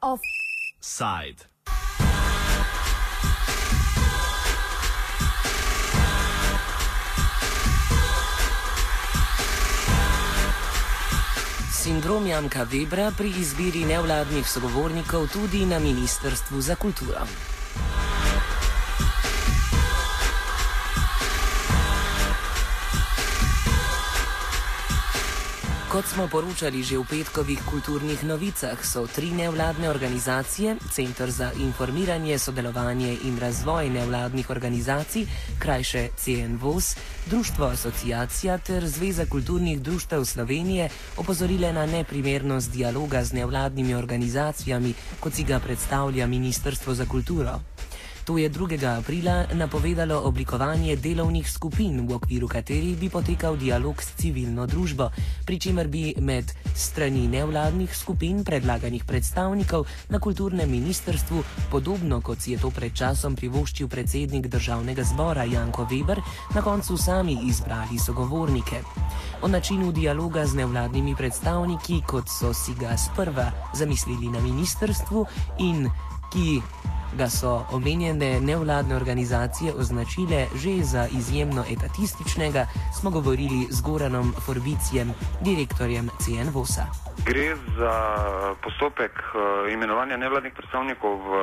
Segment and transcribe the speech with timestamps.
[0.00, 1.48] Offside.
[11.72, 17.24] Sindrom Janka Webra pri izbiri nevladnih sogovornikov tudi na Ministrstvu za kulturo.
[25.96, 32.36] Kot smo poročali že v petkovih kulturnih novicah, so tri nevladne organizacije, Centr za informiranje,
[32.36, 35.24] sodelovanje in razvoj nevladnih organizacij,
[35.56, 37.00] krajše CNVOS,
[37.32, 45.32] Društvo Asociacija ter Zveza kulturnih društev Slovenije opozorile na neprimernost dialoga z nevladnimi organizacijami, kot
[45.32, 47.60] si ga predstavlja Ministrstvo za kulturo.
[48.26, 48.98] To je 2.
[48.98, 55.06] aprila napovedalo oblikovanje delovnih skupin, v okviru katerih bi potekal dialog s civilno družbo,
[55.46, 62.52] pri čemer bi med strani nevladnih skupin predlaganih predstavnikov na kulturnem ministrstvu, podobno kot si
[62.52, 66.18] je to pred časom privoščil predsednik državnega zbora Janko Weber,
[66.50, 68.82] na koncu sami izbrali sogovornike.
[69.42, 75.26] O načinu dialoga z nevladnimi predstavniki, kot so si ga sprva zamislili na ministrstvu
[75.62, 75.86] in
[76.34, 76.58] ki
[77.16, 82.66] ga so omenjene nevladne organizacije označile že za izjemno etatističnega,
[83.00, 86.86] smo govorili z Goranom Forbicijem, direktorjem CNVOS-a.
[87.24, 87.94] Gre za
[88.62, 91.40] postopek uh, imenovanja nevladnih predstavnikov v uh,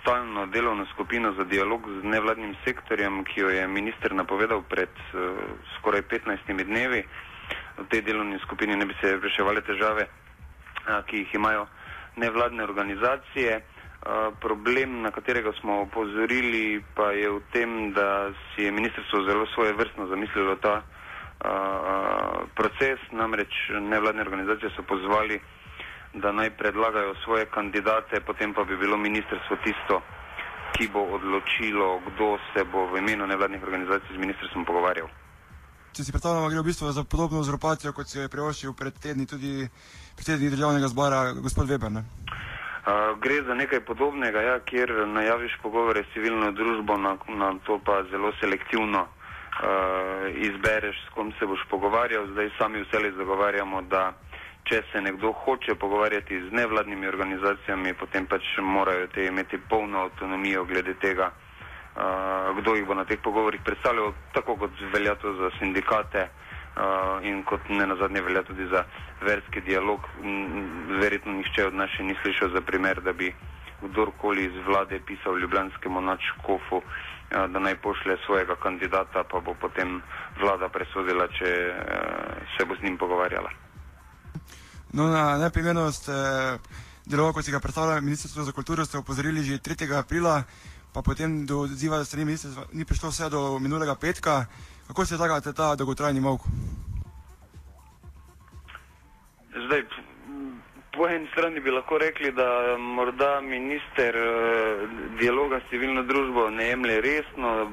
[0.00, 5.42] stalno delovno skupino za dialog z nevladnim sektorjem, ki jo je minister napovedal pred uh,
[5.78, 7.02] skoraj 15 dnevi.
[7.78, 10.06] V tej delovni skupini ne bi se reševali težave,
[11.06, 11.66] ki jih imajo
[12.16, 13.60] nevladne organizacije.
[14.00, 19.44] Eh, problem, na katerega smo opozorili, pa je v tem, da si je ministrstvo zelo
[19.52, 22.96] svoje vrstno zamislilo ta uh, proces.
[23.12, 25.36] Namreč nevladne organizacije so pozvali,
[26.14, 30.00] da naj predlagajo svoje kandidate, potem pa bi bilo ministrstvo tisto,
[30.72, 35.12] ki bo odločilo, kdo se bo v imenu nevladnih organizacij z ministrstvom pogovarjal.
[35.92, 39.26] Če si predstavljamo, gre v bistvu za podobno uzurpacijo, kot si je privoščil pred tedni
[39.26, 39.68] tudi
[40.16, 41.92] predsednik državnega zbora, gospod Weber.
[41.92, 42.04] Ne?
[43.20, 48.02] Gre za nekaj podobnega, ja, kjer najaviš pogovore s civilno družbo, na, na to pa
[48.10, 49.08] zelo selektivno uh,
[50.34, 52.26] izbereš, s kom se boš pogovarjal.
[52.32, 54.12] Zdaj sami vse zagovarjamo, da
[54.64, 60.64] če se nekdo hoče pogovarjati z nevladnimi organizacijami, potem pač morajo te imeti polno avtonomijo
[60.64, 65.50] glede tega, uh, kdo jih bo na teh pogovorih predstavljal, tako kot velja to za
[65.58, 66.22] sindikate.
[66.22, 66.49] Uh,
[67.22, 68.84] in kot ne na zadnje velja tudi za
[69.20, 70.00] verski dialog.
[71.00, 73.34] Verjetno nihče od nas še ni slišal za primer, da bi
[73.82, 76.84] kdorkoli iz vlade pisal ljubljanskemu načkofu, uh,
[77.30, 80.02] da naj pošle svojega kandidata, pa bo potem
[80.40, 83.50] vlada presodila, če uh, se bo z njim pogovarjala.
[84.92, 86.58] No, na neprimernost eh,
[87.06, 89.86] dialoga, kot si ga predstavlja Ministrstvo za kulturo, ste opozorili že 3.
[89.94, 90.42] aprila,
[90.92, 94.46] pa potem do odziva strani ministrstva ni prišlo vse do minulega petka.
[94.90, 96.40] Kako se tagate ta dolgotrajni mok?
[99.66, 99.82] Zdaj,
[100.96, 104.88] po eni strani bi lahko rekli, da morda minister eh,
[105.20, 107.70] dialoga s civilno družbo ne jemlje resno, eh,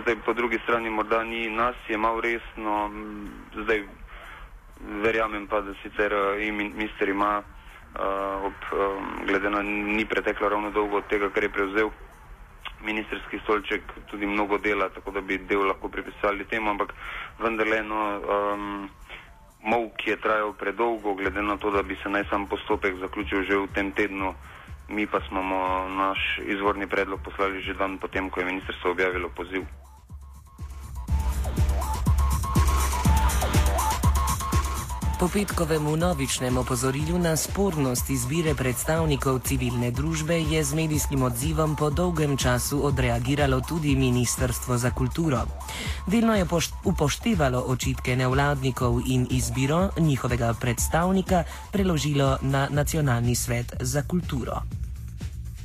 [0.00, 2.90] zdaj po drugi strani morda ni nas jemal resno,
[3.62, 3.84] zdaj
[5.04, 7.42] verjamem pa, da sicer eh, minister ima,
[8.48, 8.54] ob,
[9.26, 11.90] glede na ni preteklo ravno dolgo od tega, kar je prevzel
[12.84, 16.94] ministerski stolček tudi mnogo dela, tako da bi del lahko pripisali temu, ampak
[17.38, 18.88] vendarle no, um,
[19.62, 23.56] mok je trajal predolgo, glede na to, da bi se naj sam postopek zaključil že
[23.56, 24.34] v tem tednu.
[24.88, 25.42] Mi pa smo
[25.88, 29.62] naš izvorni predlog poslali že dan potem, ko je ministrstvo objavilo poziv.
[35.20, 41.90] Po petkovem novičnem opozorilju na spornost izbire predstavnikov civilne družbe je z medijskim odzivom po
[41.90, 45.44] dolgem času odreagiralo tudi Ministrstvo za kulturo.
[46.06, 46.46] Delno je
[46.84, 54.62] upoštevalo očitke nevladnikov in izbiro njihovega predstavnika preložilo na Nacionalni svet za kulturo.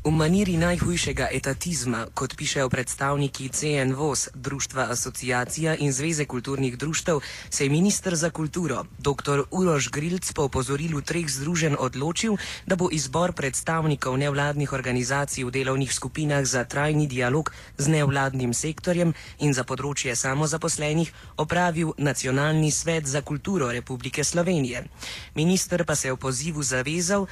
[0.05, 7.19] V maniri najhujšega etatizma, kot pišejo predstavniki CNVOS, Društva Asociacija in Zveze kulturnih društev,
[7.49, 9.41] se je ministr za kulturo, dr.
[9.51, 15.93] Uroš Grilc, po opozorilu treh združen odločil, da bo izbor predstavnikov nevladnih organizacij v delovnih
[15.93, 21.09] skupinah za trajni dialog z nevladnim sektorjem in za področje samozaposlenih
[21.41, 24.85] opravil Nacionalni svet za kulturo Republike Slovenije.
[25.33, 27.25] Ministr pa se je v pozivu zavezal,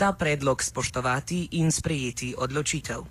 [0.00, 3.04] ta predlog spoštovati in sprejeti odločitev.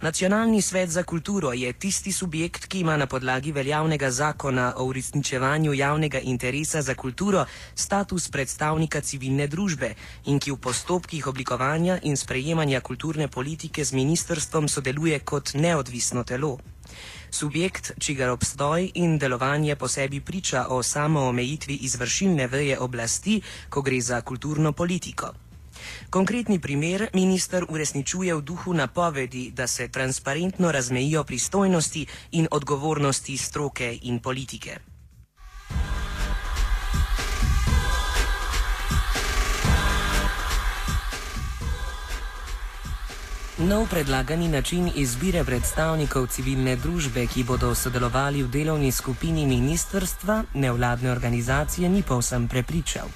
[0.00, 5.72] Nacionalni svet za kulturo je tisti subjekt, ki ima na podlagi veljavnega zakona o uresničevanju
[5.72, 9.90] javnega interesa za kulturo status predstavnika civilne družbe
[10.26, 16.56] in ki v postopkih oblikovanja in sprejemanja kulturne politike z ministrstvom sodeluje kot neodvisno telo.
[17.30, 24.00] Subjekt, čigar obstoj in delovanje po sebi priča o samoomejitvi izvršilne veje oblasti, ko gre
[24.00, 25.49] za kulturno politiko.
[26.10, 33.98] Konkretni primer minister uresničuje v duhu napovedi, da se transparentno razmejijo pristojnosti in odgovornosti stroke
[34.02, 34.78] in politike.
[43.60, 51.10] Nov predlagani način izbire predstavnikov civilne družbe, ki bodo sodelovali v delovni skupini ministrstva, nevladne
[51.12, 53.12] organizacije, ni povsem prepričal.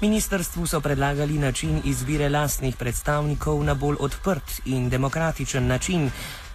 [0.00, 6.10] Ministrstvu so predlagali način izbire lastnih predstavnikov na bolj odprt in demokratičen način.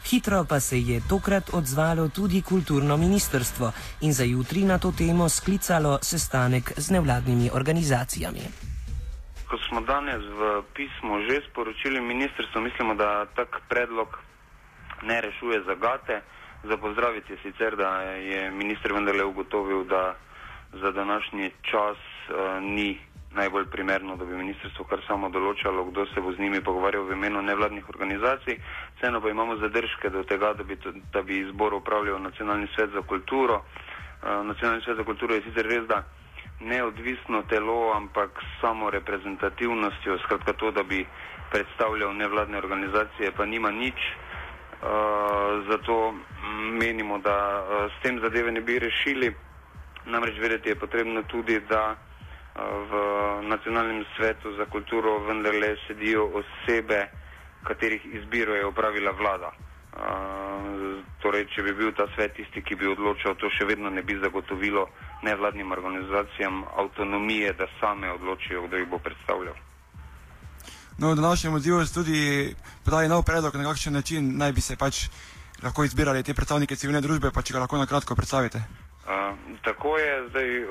[0.10, 3.72] Hitro pa se je tokrat odzvalo tudi kulturno ministrstvo
[4.02, 8.40] in za jutri na to temo sklicalo sestanek z nevladnimi organizacijami.
[9.50, 14.20] Ko smo danes v pismu že sporočili ministrstvu, mislimo, da tak predlog
[15.04, 16.22] ne rešuje zagate.
[16.64, 20.16] Za pozdraviti je sicer, da je ministr vendarle ugotovil, da
[20.74, 26.22] za današnji čas uh, ni najbolj primerno, da bi ministrstvo kar samo določalo, kdo se
[26.22, 28.58] bo z njimi pogovarjal v imenu nevladnih organizacij.
[28.98, 30.78] Vseeno pa imamo zadržke do tega, da bi,
[31.14, 33.62] da bi izbor upravljal Nacionalni svet za kulturo.
[33.62, 36.04] Uh, Nacionalni svet za kulturo je sicer res, da
[36.60, 41.06] neodvisno telo, ampak samo reprezentativnostjo, skratka to, da bi
[41.52, 44.00] predstavljal nevladne organizacije, pa nima nič.
[44.80, 46.16] Uh, zato
[46.82, 49.34] menimo, da uh, s tem zadeve ne bi rešili.
[50.06, 52.09] Namreč vedeti je potrebno tudi, da
[52.56, 52.92] v
[53.48, 57.08] nacionalnem svetu za kulturo vendarle sedijo osebe,
[57.64, 59.52] katerih izbiro je upravila vlada.
[59.90, 64.04] Uh, torej, če bi bil ta svet tisti, ki bi odločal, to še vedno ne
[64.06, 64.88] bi zagotovilo
[65.24, 69.58] nevladnim organizacijam avtonomije, da same odločijo, kdo jih bo predstavljal.
[71.00, 72.20] No, v našem odzivu ste tudi
[72.84, 75.08] podali nov predlog, na kakšen način naj bi se pač
[75.64, 78.89] lahko izbirali te predstavnike civilne družbe, pa če ga lahko na kratko predstavite.
[79.10, 80.70] Uh, tako je, zdaj uh,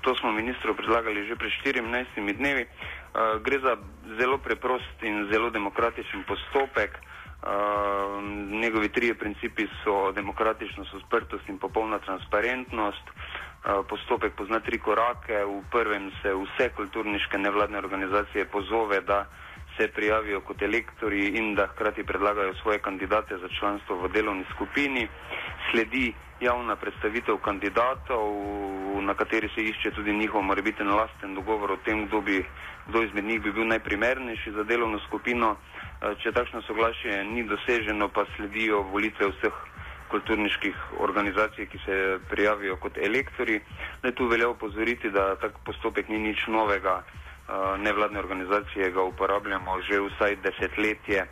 [0.00, 2.66] to smo ministru predlagali že pred 14 dnevi.
[2.66, 3.78] Uh, gre za
[4.18, 6.98] zelo preprost in zelo demokratičen postopek.
[6.98, 8.18] Uh,
[8.50, 13.06] njegovi trije principi so demokratičnost, odprtost in popolna transparentnost.
[13.06, 15.44] Uh, postopek pozna tri korake.
[15.44, 19.30] V prvem se vse kulturniške nevladne organizacije pozove, da
[19.80, 25.08] se prijavijo kot elektori in da hkrati predlagajo svoje kandidate za članstvo v delovni skupini.
[25.70, 28.24] Sledi javna predstavitev kandidatov,
[29.00, 32.44] na kateri se išče tudi njihov morebiten lasten dogovor o tem, kdo, bi,
[32.88, 35.56] kdo izmed njih bi bil najprimernejši za delovno skupino.
[35.56, 39.56] Eh, če takšno soglašje ni doseženo, pa sledijo volitve vseh
[40.10, 43.60] kulturniških organizacij, ki se prijavijo kot elektori.
[44.02, 47.02] Ne tu velja upozoriti, da tak postopek ni nič novega.
[47.50, 51.28] Eh, nevladne organizacije ga uporabljamo že vsaj desetletje eh,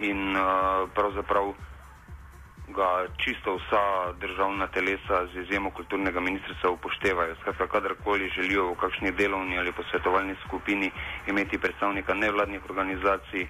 [0.00, 0.34] in
[0.94, 1.52] pravzaprav
[2.68, 3.82] ga čisto vsa
[4.20, 7.36] državna telesa z izjemo kulturnega ministrstva upoštevajo.
[7.40, 10.90] Skratka, kadarkoli želijo v kakšni delovni ali posvetovalni skupini
[11.26, 13.46] imeti predstavnika nevladnih organizacij,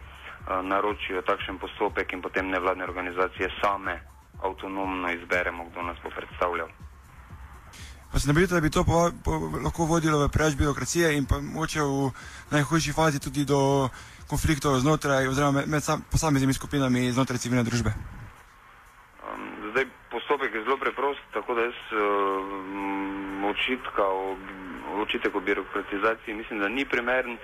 [0.62, 4.00] naročijo takšen postopek in potem nevladne organizacije same
[4.42, 6.68] avtonomno izberemo, kdo nas bo predstavljal.
[8.16, 9.32] Pa se ne bojite, da bi to po, po,
[9.64, 12.08] lahko vodilo v preveč birokracije in pa moče v
[12.48, 13.92] najhujši fazi tudi do
[14.24, 17.92] konfliktov znotraj oziroma med, med posameznimi skupinami znotraj civilne družbe?
[19.68, 24.32] Zdaj, postopek je zelo preprost, tako da jaz um, očitka o,
[25.04, 27.36] očitek o birokratizaciji mislim, da ni primeren.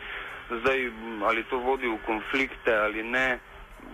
[0.49, 0.89] Zdaj,
[1.29, 3.45] ali to vodi v konflikte ali ne,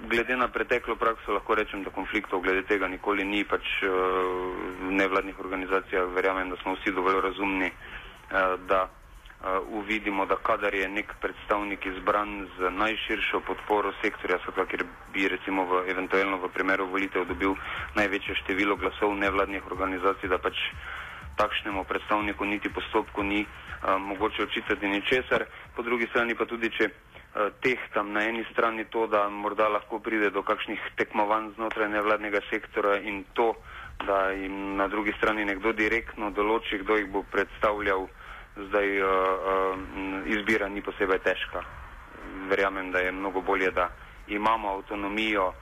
[0.09, 3.91] glede na preteklo prakso lahko rečem, da konfliktov glede tega nikoli ni, pač uh,
[4.89, 10.75] v nevladnih organizacijah verjamem, da smo vsi dovolj razumni, uh, da uh, uvidimo, da kadar
[10.75, 16.53] je nek predstavnik izbran z najširšo podporo sektorja, sveta, kjer bi recimo v, eventualno v
[16.55, 17.55] primeru volitev dobil
[17.97, 20.57] največje število glasov nevladnih organizacij, da pač
[21.39, 25.45] takšnemu predstavniku niti postopku ni uh, mogoče očitati ničesar,
[25.77, 26.89] po drugi strani pa tudi, če
[27.61, 32.99] tehtam na eni strani to, da morda lahko pride do kakšnih tekmovanj znotraj nevladnega sektora
[32.99, 33.55] in to,
[34.07, 38.07] da jim na drugi strani nekdo direktno določi, kdo jih bo predstavljal
[38.69, 41.63] zdaj uh, uh, izbira ni posebej težka.
[42.51, 43.89] Verjamem, da je mnogo bolje, da
[44.29, 45.53] imamo avtonomijo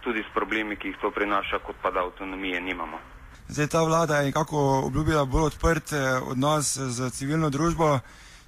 [0.00, 2.98] tudi s problemi, ki jih to prinaša, kot pa da avtonomije nimamo.
[3.48, 5.92] Zdaj ta vlada je nekako obljubila bolj odprt
[6.30, 7.98] odnos z civilno družbo,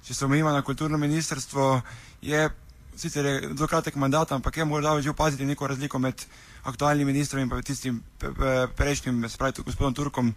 [0.05, 1.81] če se omejimo na kulturno ministrstvo,
[2.21, 2.49] je
[2.95, 6.25] sicer zelo kratek mandat, ampak je morda že opaziti neko razliko med
[6.63, 8.01] aktualnim ministrom in pa tistim
[8.77, 10.33] prejšnjim, se pravi, gospodom Turkom.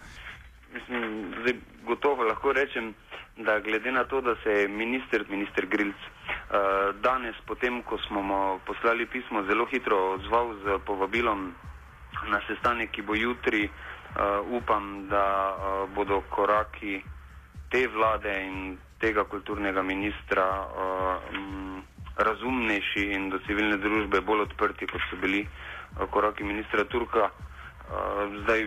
[0.74, 1.54] Mislim, zdaj
[1.86, 2.94] gotovo lahko rečem,
[3.36, 8.22] da glede na to, da se je minister, minister Grilc, uh, danes, potem, ko smo
[8.22, 11.52] mu poslali pismo, zelo hitro odzval z povabilom
[12.30, 17.02] na sestanek, ki bo jutri, uh, upam, da uh, bodo koraki
[17.70, 21.82] te vlade in tega kulturnega ministra uh, m,
[22.16, 27.28] razumnejši in do civilne družbe bolj odprti, kot so bili uh, koraki ministra Turka.
[27.28, 28.64] Uh, zdaj,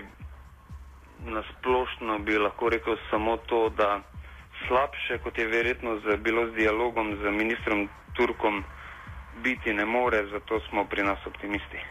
[1.26, 3.98] nasplošno bi lahko rekel samo to, da
[4.68, 8.64] slabše, kot je verjetno z, bilo z dialogom z ministrom Turkom,
[9.44, 11.82] biti ne more, zato smo pri nas optimisti.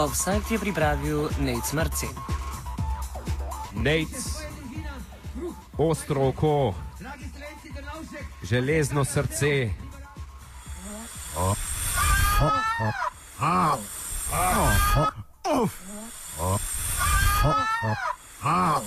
[0.00, 2.08] Offside je pripravil Nec Marcin.
[3.72, 4.08] Nec,
[5.76, 6.74] ostro oko,
[8.42, 9.70] železno srce.
[11.36, 11.54] Oh.
[12.40, 13.78] Oh.
[15.44, 15.68] Oh.
[18.44, 18.80] Oh.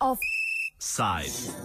[0.00, 1.56] Offside.